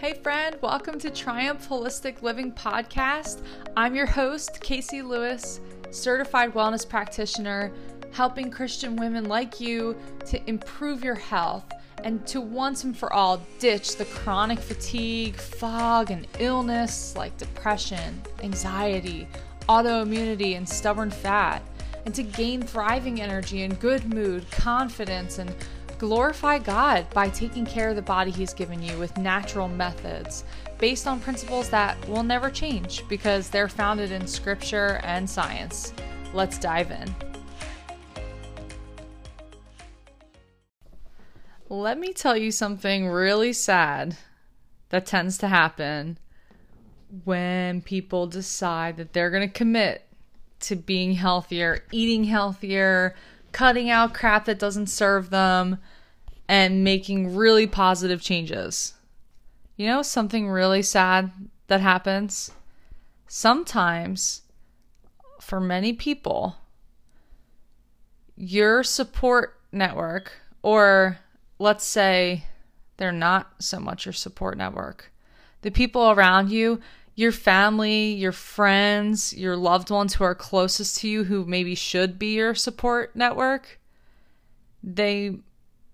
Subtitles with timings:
[0.00, 3.42] Hey, friend, welcome to Triumph Holistic Living Podcast.
[3.76, 5.60] I'm your host, Casey Lewis,
[5.90, 7.70] certified wellness practitioner,
[8.10, 9.94] helping Christian women like you
[10.24, 11.70] to improve your health
[12.02, 18.22] and to once and for all ditch the chronic fatigue, fog, and illness like depression,
[18.42, 19.28] anxiety,
[19.68, 21.62] autoimmunity, and stubborn fat,
[22.06, 25.54] and to gain thriving energy and good mood, confidence, and
[26.00, 30.44] glorify God by taking care of the body He's given you with natural methods
[30.78, 35.92] based on principles that will never change because they're founded in scripture and science.
[36.32, 37.14] Let's dive in.
[41.68, 44.16] Let me tell you something really sad
[44.88, 46.16] that tends to happen
[47.24, 50.06] when people decide that they're going to commit
[50.60, 53.14] to being healthier, eating healthier,
[53.52, 55.78] cutting out crap that doesn't serve them,
[56.48, 58.94] and making really positive changes.
[59.76, 61.30] You know, something really sad
[61.68, 62.50] that happens?
[63.28, 64.42] Sometimes,
[65.40, 66.56] for many people,
[68.36, 70.32] your support network,
[70.62, 71.18] or
[71.58, 72.44] let's say
[72.96, 75.12] they're not so much your support network,
[75.62, 76.80] the people around you,
[77.20, 82.18] your family, your friends, your loved ones who are closest to you, who maybe should
[82.18, 83.78] be your support network,
[84.82, 85.36] they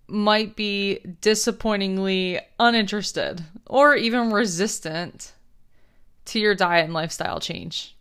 [0.07, 5.33] might be disappointingly uninterested or even resistant
[6.27, 7.97] to your diet and lifestyle change.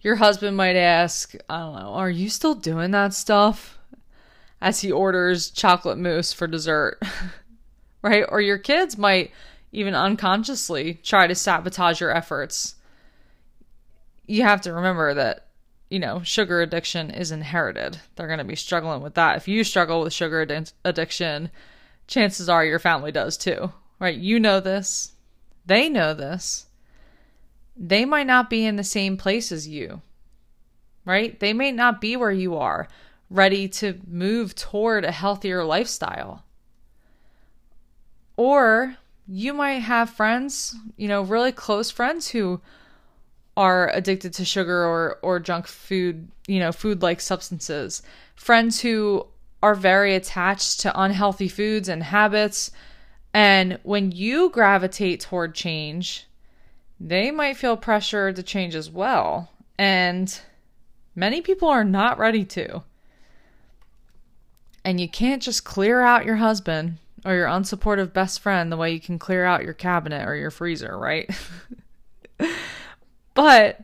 [0.00, 3.78] Your husband might ask, I don't know, are you still doing that stuff?
[4.60, 7.00] As he orders chocolate mousse for dessert,
[8.02, 8.24] right?
[8.28, 9.30] Or your kids might
[9.72, 12.76] even unconsciously try to sabotage your efforts.
[14.26, 15.46] You have to remember that,
[15.88, 17.98] you know, sugar addiction is inherited.
[18.14, 19.36] They're going to be struggling with that.
[19.36, 21.50] If you struggle with sugar ad- addiction,
[22.06, 24.16] chances are your family does too, right?
[24.16, 25.12] You know this.
[25.66, 26.66] They know this.
[27.76, 30.02] They might not be in the same place as you,
[31.04, 31.38] right?
[31.38, 32.88] They may not be where you are,
[33.30, 36.44] ready to move toward a healthier lifestyle.
[38.36, 38.96] Or
[39.32, 42.60] you might have friends, you know, really close friends who
[43.56, 48.02] are addicted to sugar or or junk food, you know, food-like substances.
[48.34, 49.24] Friends who
[49.62, 52.72] are very attached to unhealthy foods and habits.
[53.32, 56.26] And when you gravitate toward change,
[56.98, 59.50] they might feel pressure to change as well.
[59.78, 60.40] And
[61.14, 62.82] many people are not ready to.
[64.84, 68.92] And you can't just clear out your husband or your unsupportive best friend the way
[68.92, 71.30] you can clear out your cabinet or your freezer, right?
[73.34, 73.80] but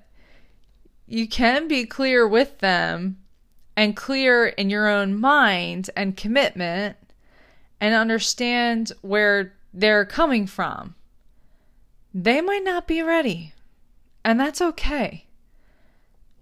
[1.06, 3.18] you can be clear with them
[3.76, 6.96] and clear in your own mind and commitment
[7.80, 10.94] and understand where they're coming from.
[12.14, 13.52] They might not be ready,
[14.24, 15.26] and that's okay.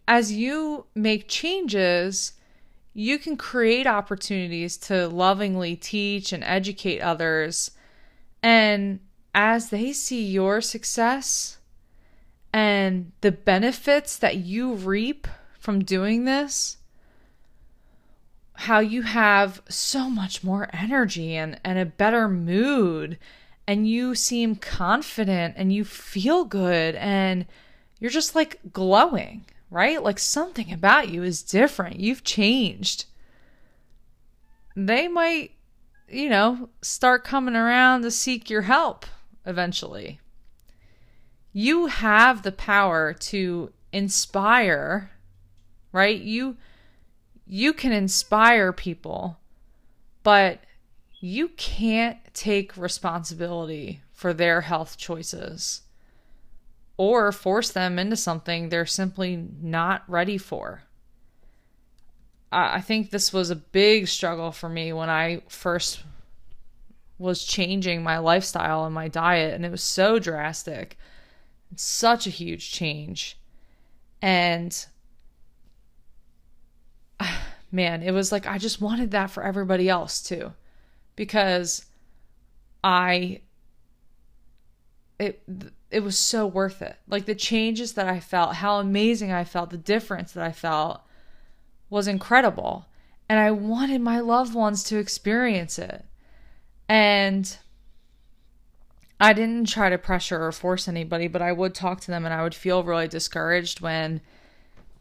[0.06, 2.34] As you make changes,
[2.94, 7.72] you can create opportunities to lovingly teach and educate others.
[8.42, 9.00] And
[9.34, 11.58] as they see your success
[12.52, 15.26] and the benefits that you reap
[15.58, 16.76] from doing this,
[18.54, 23.18] how you have so much more energy and, and a better mood,
[23.66, 27.46] and you seem confident and you feel good, and
[27.98, 30.02] you're just like glowing right?
[30.02, 32.00] Like something about you is different.
[32.00, 33.06] You've changed.
[34.76, 35.52] They might,
[36.08, 39.06] you know, start coming around to seek your help
[39.46, 40.20] eventually.
[41.52, 45.10] You have the power to inspire,
[45.92, 46.20] right?
[46.20, 46.56] You
[47.46, 49.38] you can inspire people,
[50.22, 50.60] but
[51.20, 55.82] you can't take responsibility for their health choices
[56.96, 60.82] or force them into something they're simply not ready for.
[62.52, 66.04] I think this was a big struggle for me when I first
[67.18, 70.96] was changing my lifestyle and my diet, and it was so drastic.
[71.74, 73.36] Such a huge change.
[74.22, 74.86] And
[77.72, 80.52] man, it was like I just wanted that for everybody else too.
[81.16, 81.86] Because
[82.84, 83.40] I
[85.18, 85.42] it
[85.94, 86.96] it was so worth it.
[87.06, 91.00] Like the changes that I felt, how amazing I felt, the difference that I felt
[91.88, 92.86] was incredible.
[93.28, 96.04] And I wanted my loved ones to experience it.
[96.88, 97.56] And
[99.20, 102.34] I didn't try to pressure or force anybody, but I would talk to them and
[102.34, 104.20] I would feel really discouraged when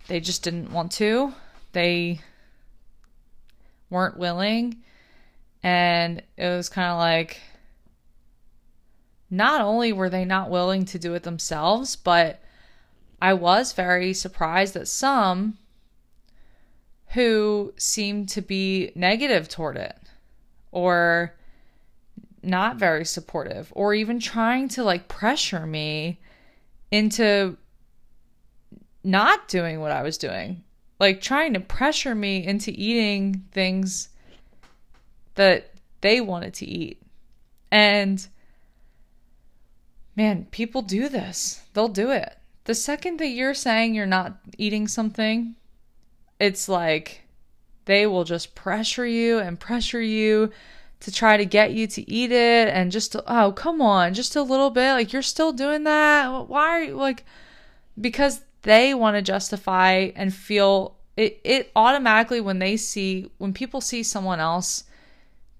[0.07, 1.33] they just didn't want to.
[1.71, 2.19] They
[3.89, 4.83] weren't willing.
[5.63, 7.41] And it was kind of like,
[9.33, 12.39] not only were they not willing to do it themselves, but
[13.19, 15.57] I was very surprised that some
[17.07, 19.97] who seemed to be negative toward it
[20.71, 21.33] or
[22.43, 26.19] not very supportive or even trying to like pressure me
[26.91, 27.57] into
[29.03, 30.63] not doing what I was doing.
[30.99, 34.09] Like trying to pressure me into eating things
[35.33, 35.71] that
[36.01, 37.01] they wanted to eat.
[37.71, 38.27] And
[40.15, 41.61] man, people do this.
[41.73, 42.37] They'll do it.
[42.65, 45.55] The second that you're saying you're not eating something,
[46.39, 47.23] it's like
[47.85, 50.51] they will just pressure you and pressure you
[51.01, 54.37] to try to get you to eat it and just to, oh come on just
[54.37, 57.25] a little bit like you're still doing that why are you like
[57.99, 63.81] because they want to justify and feel it it automatically when they see when people
[63.81, 64.85] see someone else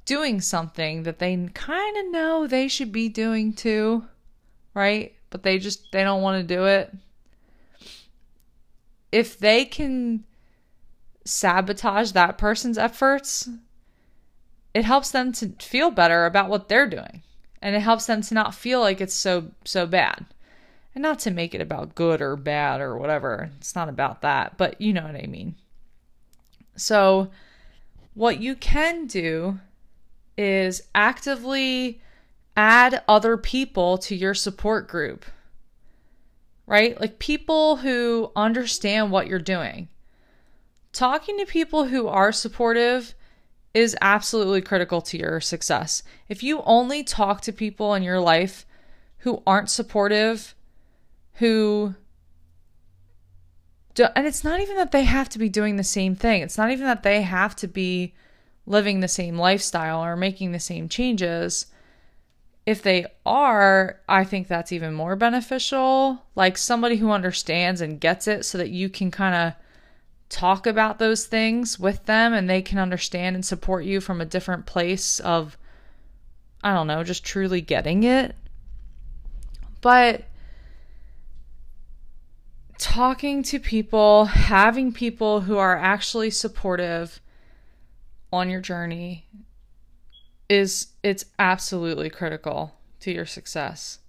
[0.06, 4.06] doing something that they kind of know they should be doing too
[4.74, 5.14] right?
[5.30, 6.94] But they just they don't want to do it.
[9.12, 10.24] If they can
[11.26, 13.48] sabotage that person's efforts
[14.74, 17.22] it helps them to feel better about what they're doing.
[17.62, 20.26] And it helps them to not feel like it's so so bad.
[20.96, 24.58] And not to make it about good or bad or whatever it's not about that
[24.58, 25.56] but you know what i mean.
[26.76, 27.30] So
[28.14, 29.60] what you can do
[30.38, 32.02] is actively
[32.56, 35.26] add other people to your support group
[36.68, 39.88] right like people who understand what you're doing
[40.92, 43.16] talking to people who are supportive
[43.74, 46.04] is absolutely critical to your success.
[46.30, 48.66] If you only talk to people in your life
[49.20, 50.54] who aren't supportive,
[51.34, 51.96] who
[53.96, 56.42] do, and it's not even that they have to be doing the same thing.
[56.42, 58.14] It's not even that they have to be
[58.66, 61.66] living the same lifestyle or making the same changes.
[62.66, 66.24] If they are, I think that's even more beneficial.
[66.36, 69.54] Like somebody who understands and gets it so that you can kind of
[70.30, 74.26] talk about those things with them and they can understand and support you from a
[74.26, 75.58] different place of
[76.64, 78.36] I don't know, just truly getting it.
[79.82, 80.24] But
[82.78, 87.20] talking to people, having people who are actually supportive
[88.32, 89.28] on your journey
[90.50, 94.00] is it's absolutely critical to your success.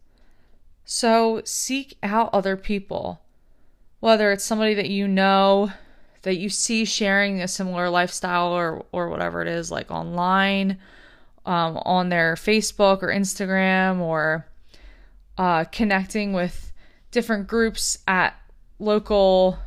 [0.84, 3.20] So seek out other people.
[4.00, 5.72] Whether it's somebody that you know
[6.24, 10.78] that you see sharing a similar lifestyle or or whatever it is like online
[11.46, 14.46] um, on their facebook or instagram or
[15.36, 16.72] uh, connecting with
[17.10, 18.34] different groups at
[18.78, 19.58] local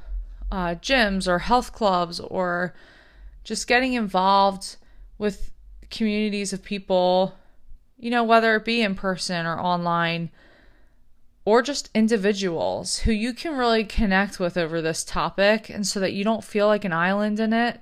[0.52, 2.74] uh, gyms or health clubs or
[3.44, 4.78] just getting involved
[5.18, 5.52] with
[5.90, 7.36] communities of people
[7.98, 10.30] you know whether it be in person or online
[11.48, 16.12] or just individuals who you can really connect with over this topic and so that
[16.12, 17.80] you don't feel like an island in it.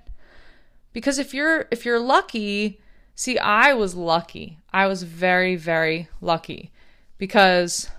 [0.93, 2.79] Because if you're if you're lucky
[3.15, 4.59] see i was lucky.
[4.71, 6.71] I was very very lucky
[7.17, 7.89] because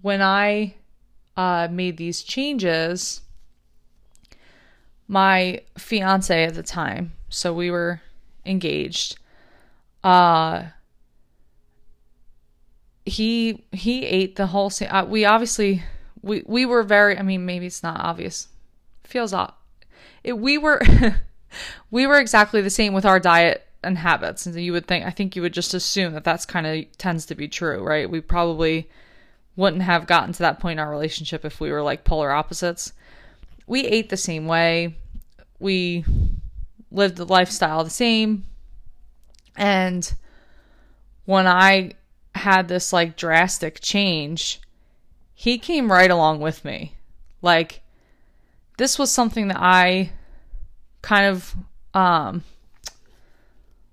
[0.00, 0.74] when i
[1.36, 3.20] uh, made these changes
[5.06, 8.00] my fiance at the time so we were
[8.44, 9.18] engaged
[10.04, 10.64] uh
[13.04, 14.90] he he ate the whole same.
[14.90, 15.82] Uh, we obviously
[16.22, 17.18] we we were very.
[17.18, 18.48] I mean, maybe it's not obvious.
[19.04, 19.54] Feels off.
[20.22, 20.80] It, we were
[21.90, 25.04] we were exactly the same with our diet and habits, and you would think.
[25.04, 28.08] I think you would just assume that that's kind of tends to be true, right?
[28.08, 28.88] We probably
[29.56, 32.92] wouldn't have gotten to that point in our relationship if we were like polar opposites.
[33.66, 34.96] We ate the same way.
[35.58, 36.04] We
[36.92, 38.46] lived the lifestyle the same.
[39.56, 40.12] And
[41.24, 41.92] when I
[42.34, 44.60] had this like drastic change,
[45.34, 46.94] he came right along with me.
[47.40, 47.82] Like
[48.78, 50.12] this was something that I
[51.02, 51.56] kind of
[51.94, 52.44] um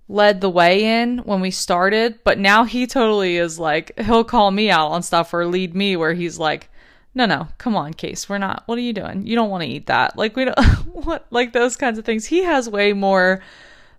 [0.07, 4.51] led the way in when we started, but now he totally is like he'll call
[4.51, 6.69] me out on stuff or lead me where he's like,
[7.15, 8.63] "No, no, come on, Case, we're not.
[8.65, 9.25] What are you doing?
[9.25, 10.59] You don't want to eat that." Like we don't
[10.93, 12.25] what like those kinds of things.
[12.25, 13.41] He has way more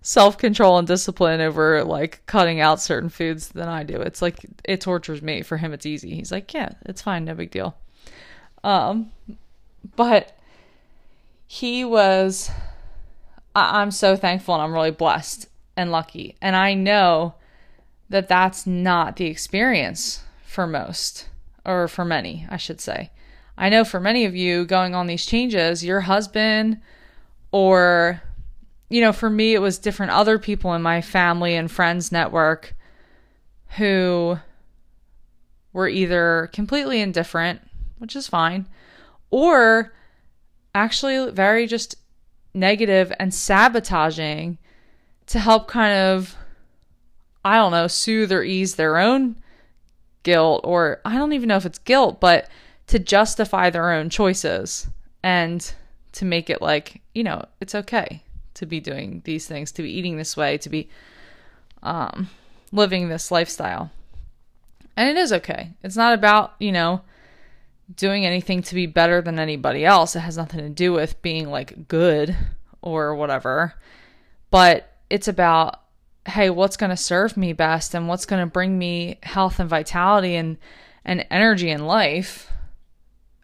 [0.01, 3.95] self control and discipline over like cutting out certain foods than I do.
[4.01, 5.41] It's like it tortures me.
[5.41, 6.15] For him, it's easy.
[6.15, 7.75] He's like, yeah, it's fine, no big deal.
[8.63, 9.11] Um,
[9.95, 10.37] but
[11.47, 12.49] he was.
[13.55, 17.35] I- I'm so thankful and I'm really blessed and lucky, and I know
[18.09, 21.27] that that's not the experience for most
[21.65, 23.11] or for many, I should say.
[23.57, 26.81] I know for many of you going on these changes, your husband
[27.51, 28.21] or
[28.91, 32.75] you know, for me, it was different other people in my family and friends network
[33.77, 34.37] who
[35.71, 37.61] we're either completely indifferent,
[37.99, 38.67] which is fine,
[39.29, 39.93] or
[40.75, 41.95] actually very just
[42.53, 44.57] negative and sabotaging
[45.27, 46.35] to help kind of,
[47.45, 49.40] I don't know, soothe or ease their own
[50.23, 52.49] guilt, or I don't even know if it's guilt, but
[52.87, 54.87] to justify their own choices
[55.23, 55.73] and
[56.13, 58.23] to make it like, you know, it's okay
[58.55, 60.89] to be doing these things, to be eating this way, to be
[61.83, 62.29] um,
[62.71, 63.91] living this lifestyle.
[64.97, 65.71] And it is okay.
[65.83, 67.01] It's not about, you know,
[67.95, 70.15] doing anything to be better than anybody else.
[70.15, 72.35] It has nothing to do with being like good
[72.81, 73.73] or whatever.
[74.49, 75.80] But it's about,
[76.27, 79.69] hey, what's going to serve me best and what's going to bring me health and
[79.69, 80.57] vitality and,
[81.03, 82.47] and energy in life.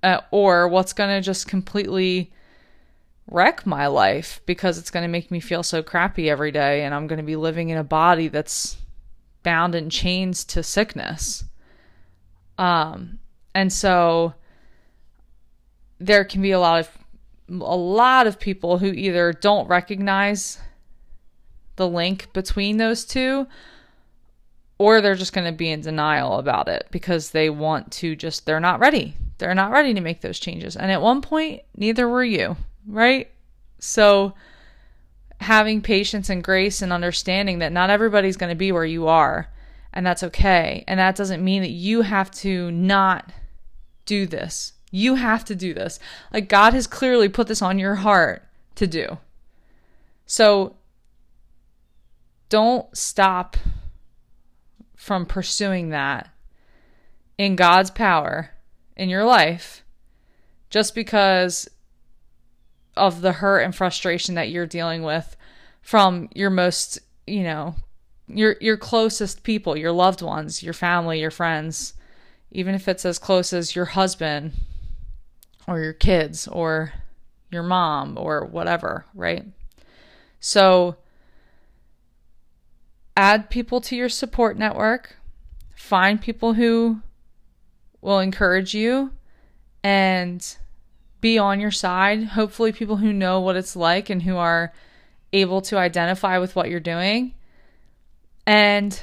[0.03, 2.31] Uh, or what's going to just completely
[3.29, 6.93] wreck my life because it's going to make me feel so crappy every day and
[6.93, 8.77] I'm going to be living in a body that's
[9.43, 11.43] bound in chains to sickness.
[12.57, 13.19] Um
[13.53, 14.35] and so
[15.99, 16.89] there can be a lot of
[17.49, 20.59] a lot of people who either don't recognize
[21.77, 23.47] the link between those two
[24.77, 28.45] or they're just going to be in denial about it because they want to just
[28.45, 29.15] they're not ready.
[29.39, 30.75] They're not ready to make those changes.
[30.75, 32.57] And at one point neither were you
[32.87, 33.29] right?
[33.79, 34.33] So
[35.39, 39.51] having patience and grace and understanding that not everybody's going to be where you are,
[39.93, 40.83] and that's okay.
[40.87, 43.31] And that doesn't mean that you have to not
[44.05, 44.73] do this.
[44.89, 45.99] You have to do this.
[46.33, 48.43] Like God has clearly put this on your heart
[48.75, 49.17] to do.
[50.25, 50.75] So
[52.49, 53.57] don't stop
[54.95, 56.29] from pursuing that
[57.37, 58.51] in God's power
[58.95, 59.83] in your life
[60.69, 61.69] just because
[62.95, 65.37] of the hurt and frustration that you're dealing with
[65.81, 67.75] from your most, you know,
[68.27, 71.93] your your closest people, your loved ones, your family, your friends,
[72.51, 74.53] even if it's as close as your husband
[75.67, 76.93] or your kids or
[77.51, 79.45] your mom or whatever, right?
[80.39, 80.97] So
[83.17, 85.17] add people to your support network,
[85.75, 87.01] find people who
[87.99, 89.11] will encourage you
[89.83, 90.55] and
[91.19, 92.23] be on your side.
[92.23, 94.71] Hopefully, people who know what it's like and who are
[95.33, 97.33] able to identify with what you're doing.
[98.45, 99.01] And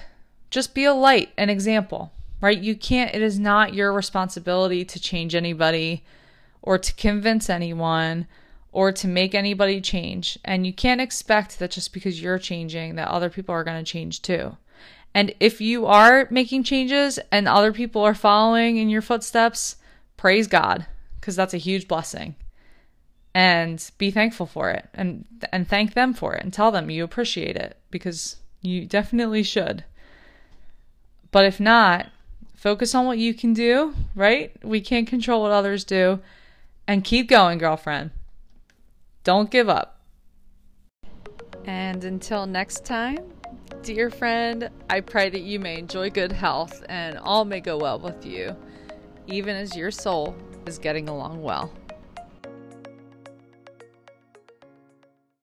[0.49, 2.59] just be a light, an example, right?
[2.59, 6.05] You can't, it is not your responsibility to change anybody
[6.63, 8.29] or to convince anyone
[8.75, 10.37] or to make anybody change.
[10.45, 13.91] And you can't expect that just because you're changing, that other people are going to
[13.91, 14.57] change too.
[15.15, 19.77] And if you are making changes and other people are following in your footsteps,
[20.17, 20.87] praise God
[21.21, 22.35] because that's a huge blessing.
[23.33, 27.05] And be thankful for it and and thank them for it and tell them you
[27.05, 29.85] appreciate it because you definitely should.
[31.31, 32.09] But if not,
[32.57, 34.53] focus on what you can do, right?
[34.65, 36.21] We can't control what others do.
[36.87, 38.11] And keep going, girlfriend.
[39.25, 40.01] Don't give up.
[41.65, 43.33] And until next time,
[43.83, 47.99] dear friend, I pray that you may enjoy good health and all may go well
[47.99, 48.55] with you,
[49.27, 51.73] even as your soul is getting along well.